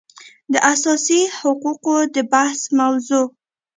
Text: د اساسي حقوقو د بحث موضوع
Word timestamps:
د 0.53 0.55
اساسي 0.73 1.21
حقوقو 1.37 1.97
د 2.13 2.15
بحث 2.31 2.61
موضوع 2.79 3.25